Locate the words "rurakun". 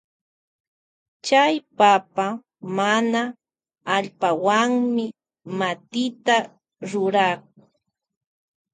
6.89-7.65